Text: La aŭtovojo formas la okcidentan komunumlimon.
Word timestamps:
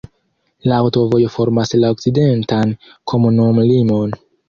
La 0.71 0.79
aŭtovojo 0.85 1.29
formas 1.35 1.75
la 1.83 1.93
okcidentan 1.99 2.77
komunumlimon. 3.15 4.23